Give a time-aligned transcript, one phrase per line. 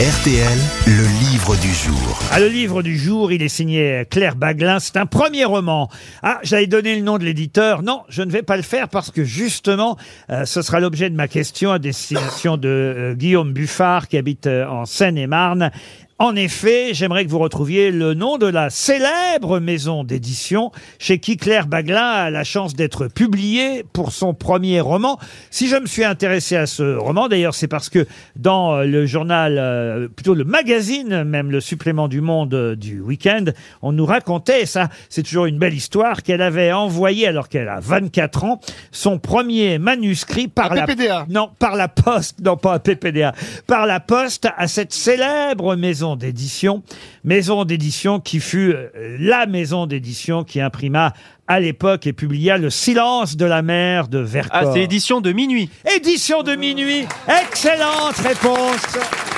[0.00, 2.18] RTL, le livre du jour.
[2.32, 4.78] Ah, le livre du jour, il est signé Claire Baglin.
[4.80, 5.90] C'est un premier roman.
[6.22, 7.82] Ah, j'allais donner le nom de l'éditeur.
[7.82, 9.98] Non, je ne vais pas le faire parce que justement,
[10.30, 14.46] euh, ce sera l'objet de ma question à destination de euh, Guillaume Buffard qui habite
[14.46, 15.70] euh, en Seine-et-Marne.
[16.22, 21.38] En effet, j'aimerais que vous retrouviez le nom de la célèbre maison d'édition chez qui
[21.38, 25.18] Claire Baglin a la chance d'être publiée pour son premier roman.
[25.48, 28.06] Si je me suis intéressé à ce roman, d'ailleurs, c'est parce que
[28.36, 33.00] dans euh, le journal, euh, plutôt le magazine, même le supplément du Monde euh, du
[33.00, 33.46] week-end,
[33.80, 37.70] on nous racontait, et ça c'est toujours une belle histoire, qu'elle avait envoyé, alors qu'elle
[37.70, 38.60] a 24 ans,
[38.92, 40.84] son premier manuscrit par la...
[40.84, 41.24] PPDA.
[41.30, 43.32] Non, par la poste, non pas un PPDA,
[43.66, 46.82] par la poste à cette célèbre maison d'édition,
[47.24, 48.88] maison d'édition qui fut euh,
[49.18, 51.12] la maison d'édition qui imprima
[51.46, 54.60] à l'époque et publia Le silence de la mer de Vercors.
[54.62, 55.68] Ah, c'est édition de minuit.
[55.96, 57.06] Édition de minuit.
[57.28, 59.29] Excellente réponse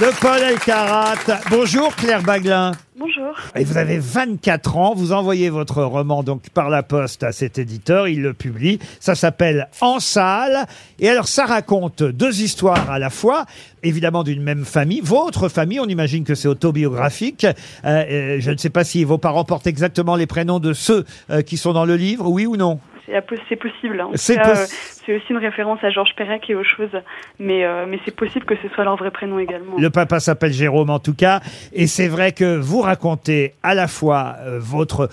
[0.00, 1.42] de Paul Elkarat.
[1.50, 2.72] Bonjour Claire Baglin.
[2.98, 3.34] Bonjour.
[3.54, 7.58] Et vous avez 24 ans, vous envoyez votre roman donc par la poste à cet
[7.58, 10.66] éditeur, il le publie, ça s'appelle En salle,
[11.00, 13.44] et alors ça raconte deux histoires à la fois,
[13.82, 17.46] évidemment d'une même famille, votre famille, on imagine que c'est autobiographique,
[17.84, 21.04] Euh, euh, je ne sais pas si vos parents portent exactement les prénoms de ceux
[21.30, 22.80] euh, qui sont dans le livre, oui ou non?
[23.06, 24.04] C'est possible.
[24.14, 24.66] C'est possi- euh,
[25.06, 26.90] c'est aussi une référence à Georges Perec et aux choses,
[27.38, 29.76] mais, euh, mais c'est possible que ce soit leur vrai prénom également.
[29.78, 31.40] Le papa s'appelle Jérôme en tout cas.
[31.72, 35.08] Et c'est vrai que vous racontez à la fois euh, votre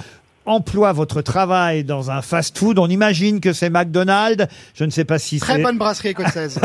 [0.47, 2.79] emploi, votre travail dans un fast-food.
[2.79, 4.47] On imagine que c'est McDonald's.
[4.73, 5.61] Je ne sais pas si Très c'est...
[5.61, 6.59] bonne brasserie écossaise.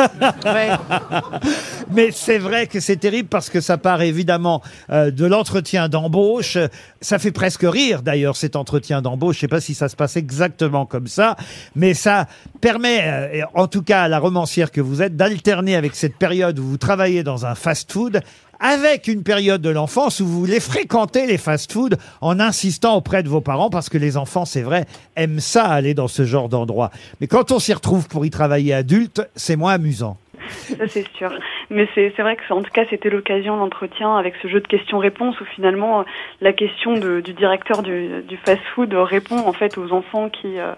[1.91, 6.57] Mais c'est vrai que c'est terrible parce que ça part évidemment euh, de l'entretien d'embauche.
[7.01, 9.37] Ça fait presque rire d'ailleurs cet entretien d'embauche.
[9.37, 11.37] Je sais pas si ça se passe exactement comme ça,
[11.75, 12.29] mais ça
[12.61, 16.17] permet, euh, et en tout cas à la romancière que vous êtes, d'alterner avec cette
[16.17, 18.23] période où vous travaillez dans un fast-food
[18.63, 23.29] avec une période de l'enfance où vous voulez fréquenter les fast-foods en insistant auprès de
[23.29, 24.85] vos parents parce que les enfants, c'est vrai,
[25.17, 26.91] aiment ça aller dans ce genre d'endroit.
[27.21, 30.17] Mais quand on s'y retrouve pour y travailler adulte, c'est moins amusant.
[30.49, 31.33] Ça, c'est sûr.
[31.71, 35.41] Mais c'est vrai que, en tout cas, c'était l'occasion d'entretien avec ce jeu de questions-réponses
[35.41, 36.05] où finalement, euh,
[36.41, 40.73] la question du directeur du, du fast-food répond en fait aux enfants qui, euh,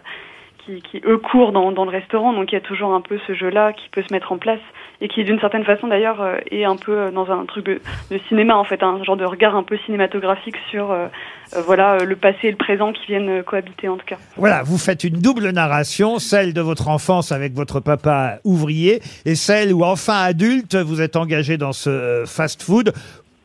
[0.64, 2.32] qui, eux, courent dans, le restaurant.
[2.32, 4.60] Donc, il y a toujours un peu ce jeu-là qui peut se mettre en place
[5.00, 7.80] et qui, d'une certaine façon, d'ailleurs, euh, est un peu euh, dans un truc de,
[8.28, 11.08] cinéma, en fait, un genre de regard un peu cinématographique sur, euh,
[11.66, 14.16] voilà, le passé et le présent qui viennent cohabiter, en tout cas.
[14.36, 19.34] Voilà, vous faites une double narration, celle de votre enfance avec votre papa ouvrier et
[19.34, 22.92] celle où, enfin adulte, vous êtes engagé dans ce fast-food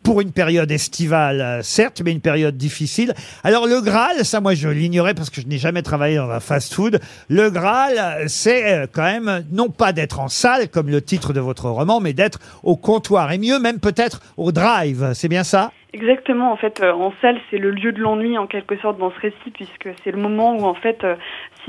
[0.03, 3.13] pour une période estivale, euh, certes, mais une période difficile.
[3.43, 6.39] Alors le Graal, ça moi je l'ignorais parce que je n'ai jamais travaillé dans un
[6.39, 6.99] fast-food.
[7.29, 11.33] Le Graal, euh, c'est euh, quand même non pas d'être en salle comme le titre
[11.33, 15.11] de votre roman, mais d'être au comptoir et mieux même peut-être au drive.
[15.13, 15.71] C'est bien ça?
[15.91, 19.19] Exactement, en fait, en salle, c'est le lieu de l'ennui en quelque sorte dans ce
[19.19, 21.03] récit, puisque c'est le moment où, en fait,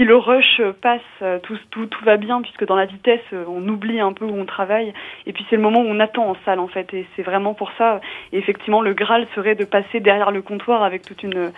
[0.01, 3.69] si le rush passe, euh, tout, tout, va bien, puisque dans la vitesse, euh, on
[3.69, 4.95] oublie un peu où on travaille,
[5.27, 7.53] et puis c'est le moment où on attend en salle, en fait, et c'est vraiment
[7.53, 8.01] pour ça.
[8.33, 11.51] Effectivement, le Graal serait de passer derrière le comptoir avec toute une,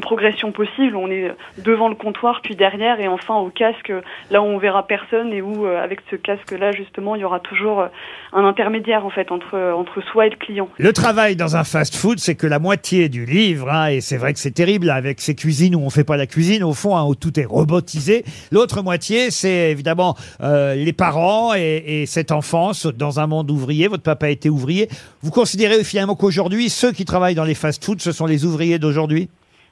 [0.00, 0.94] progression possible.
[0.94, 3.92] On est devant le comptoir, puis derrière, et enfin au casque,
[4.30, 7.40] là où on verra personne, et où, euh, avec ce casque-là, justement, il y aura
[7.40, 7.86] toujours
[8.32, 10.68] un intermédiaire, en fait, entre, soi et le client.
[10.78, 14.32] Le travail dans un fast-food, c'est que la moitié du livre, hein, et c'est vrai
[14.32, 17.04] que c'est terrible avec ces cuisines où on fait pas la cuisine, au fond, hein,
[17.04, 17.44] où tout est
[18.50, 23.88] L'autre moitié, c'est évidemment euh, les parents et, et cette enfance dans un monde ouvrier.
[23.88, 24.88] Votre papa était ouvrier.
[25.22, 29.28] Vous considérez finalement qu'aujourd'hui, ceux qui travaillent dans les fast-foods, ce sont les ouvriers d'aujourd'hui?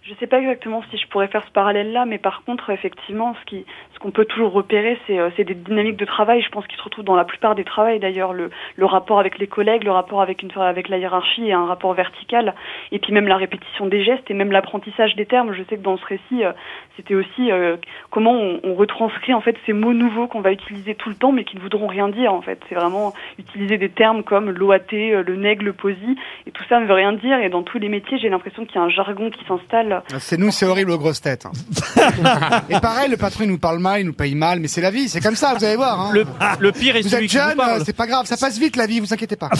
[0.08, 3.50] Je sais pas exactement si je pourrais faire ce parallèle-là, mais par contre, effectivement, ce
[3.50, 3.66] qui,
[3.98, 6.40] ce qu'on peut toujours repérer, c'est, euh, c'est des dynamiques de travail.
[6.40, 7.98] Je pense qu'ils se retrouvent dans la plupart des travails.
[7.98, 11.52] D'ailleurs, le, le rapport avec les collègues, le rapport avec une, avec la hiérarchie et
[11.52, 12.54] un rapport vertical,
[12.92, 15.52] et puis même la répétition des gestes et même l'apprentissage des termes.
[15.52, 16.52] Je sais que dans ce récit, euh,
[16.96, 17.76] c'était aussi euh,
[18.10, 21.32] comment on, on retranscrit en fait ces mots nouveaux qu'on va utiliser tout le temps,
[21.32, 22.32] mais qui ne voudront rien dire.
[22.32, 26.16] En fait, c'est vraiment utiliser des termes comme l'OAT, le neg, le posi,
[26.46, 27.40] et tout ça ne veut rien dire.
[27.40, 30.02] Et dans tous les métiers, j'ai l'impression qu'il y a un jargon qui s'installe.
[30.20, 31.46] C'est nous, c'est horrible aux grosses têtes.
[31.46, 31.50] hein.
[32.70, 35.08] Et pareil, le patron nous parle mal, il nous paye mal, mais c'est la vie,
[35.08, 36.00] c'est comme ça, vous allez voir.
[36.00, 36.10] hein.
[36.12, 36.24] Le,
[36.58, 37.80] le pire est Vous celui êtes qui vous jeune, parle.
[37.80, 39.50] euh, c'est pas grave, ça passe vite la vie, vous inquiétez pas.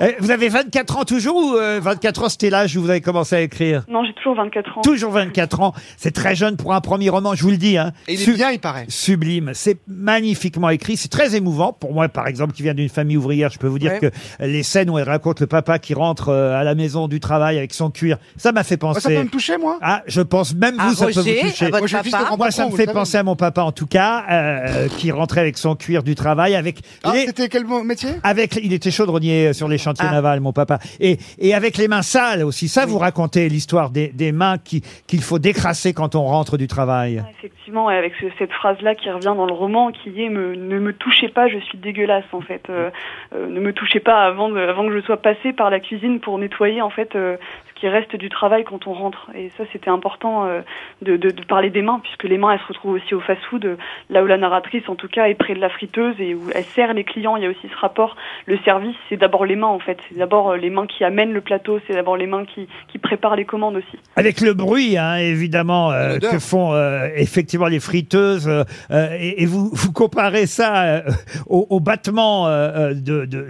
[0.00, 3.00] Eh, Vous avez 24 ans toujours ou euh, 24 ans c'était l'âge où vous avez
[3.00, 3.84] commencé à écrire?
[3.88, 4.80] Non, j'ai toujours 24 ans.
[4.82, 5.74] Toujours 24 ans.
[5.96, 7.78] C'est très jeune pour un premier roman, je vous le dis.
[7.78, 7.92] Hein.
[8.06, 8.86] Et il est bien, il paraît.
[8.88, 9.50] Sublime.
[9.54, 10.96] C'est magnifiquement écrit.
[10.96, 11.72] C'est très émouvant.
[11.72, 13.98] Pour moi, par exemple, qui vient d'une famille ouvrière, je peux vous dire Ouais.
[14.00, 14.10] que
[14.44, 17.56] les scènes où elle raconte le papa qui rentre euh, à la maison du travail
[17.58, 19.00] avec son cuir, ça m'a fait penser.
[19.00, 19.78] ça peut me toucher, moi?
[19.82, 21.64] Ah, je pense même À vous, ça peut Roger, vous toucher.
[21.66, 22.50] à votre Moi, papa?
[22.50, 25.76] ça me fait pensé à mon papa en tout cas, euh, qui rentrait avec son
[25.76, 28.10] cuir du travail, avec Ah, les, c'était quel mo- métier?
[28.22, 30.78] avec, il était chaudronnier sur les chantiers navals, mon papa.
[31.00, 32.68] Et, et avec les mains sales aussi.
[32.68, 36.66] Ça, vous racontez l'histoire des, des mains qui- qu'il faut décrasser quand on rentre du
[36.66, 37.22] travail.
[37.38, 40.78] Effectivement, et avec ce- cette phrase-là qui revient dans le roman, qui est me, ne
[40.78, 42.62] me touchez pas, je suis dégueulasse en fait.
[42.70, 42.90] Euh,
[43.34, 46.20] euh, ne me touchez pas avant, de- avant que je sois passée par la cuisine
[46.20, 47.36] pour nettoyer en fait euh,
[47.78, 49.30] qui reste du travail quand on rentre.
[49.34, 50.60] Et ça, c'était important euh,
[51.02, 53.76] de, de, de parler des mains, puisque les mains, elles se retrouvent aussi au fast-food,
[54.10, 56.64] là où la narratrice, en tout cas, est près de la friteuse et où elle
[56.64, 57.36] sert les clients.
[57.36, 58.16] Il y a aussi ce rapport.
[58.46, 59.98] Le service, c'est d'abord les mains en fait.
[60.08, 61.78] C'est d'abord euh, les mains qui amènent le plateau.
[61.86, 63.98] C'est d'abord les mains qui, qui préparent les commandes aussi.
[64.16, 68.48] Avec le bruit, hein, évidemment, euh, que font euh, effectivement les friteuses,
[68.90, 71.00] et, et vous, vous comparez ça euh,
[71.46, 73.46] au, au battement de, de, de,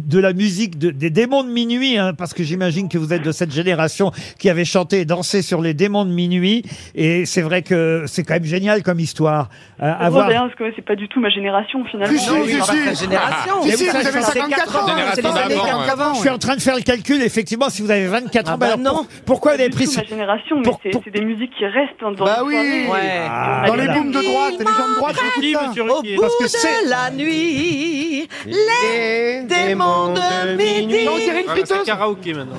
[0.00, 3.22] de la musique de- des démons de minuit, hein, parce que j'imagine que vous êtes
[3.22, 6.62] de cette génération qui avait chanté et dansé sur les démons de minuit,
[6.94, 9.48] et c'est vrai que c'est quand même génial comme histoire.
[9.82, 10.10] euh, C'est avoir...
[10.10, 12.16] drôle, d'ailleurs, parce que c'est pas du tout ma génération finalement.
[12.18, 12.60] Si, si, Non, si, si.
[12.60, 13.62] enfin, génération.
[13.62, 14.88] Si, si, vous avez savez, 54 ans.
[14.88, 17.68] Génération c'est les années d'avant, 80, Je suis en train de faire le calcul, effectivement,
[17.70, 19.04] si vous avez 24 ans, Ah bah bah alors, non.
[19.04, 19.98] pour- pourquoi vous avez pris ce...
[20.00, 22.46] ma génération, mais pour- c'est pour- c'est des musiques qui restent dans, dans Bah les
[22.46, 22.86] oui.
[22.90, 22.98] Ouais.
[23.30, 24.00] Ah, Dans les voilà.
[24.00, 25.68] booms de droite, les gens de droite, Qui, j'écoute ça.
[25.68, 31.06] monsieur Au bout Parce que c'est- de la nuit, les démons de midi.
[31.10, 31.86] On dirait une Ah, C'est friteuse.
[31.86, 32.56] karaoké maintenant.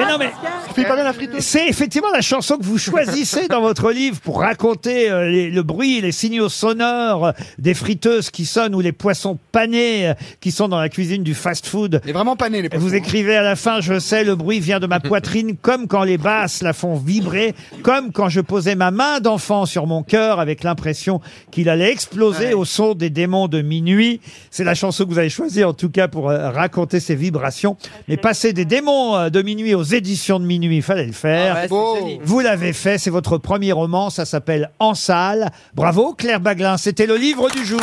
[0.00, 0.30] Mais non, mais
[0.68, 3.90] Tu fais pas bien la friteuse C'est effectivement la chanson que vous choisissez dans votre
[3.90, 8.74] livre pour raconter euh, les- le bruit, les signaux sonores euh, des friteuses qui sonnent
[8.74, 12.00] ou les poissons panés euh, qui sont dans la cuisine du fast-food.
[12.06, 12.94] Est vraiment pané, les Et Vous poissons.
[12.94, 16.18] écrivez à la fin, je sais, le bruit vient de ma poitrine, comme quand les
[16.18, 20.62] basses la font vibrer, comme quand je posais ma main d'enfant sur mon cœur avec
[20.62, 21.20] l'impression
[21.50, 24.20] qu'il allait exploser au son des démons de minuit.
[24.50, 27.76] C'est la chanson que vous avez choisie, en tout cas, pour euh, raconter ces vibrations.
[28.08, 31.54] Mais passer des démons euh, de minuit aux éditions de minuit, il fallait le faire.
[31.54, 31.96] Ouais, c'est Beau.
[32.00, 32.18] joli.
[32.22, 35.50] Vous l'avez fait, c'est votre premier roman, ça s'appelle En salle.
[35.74, 37.80] Bravo Claire Baglin, c'était le livre du jour.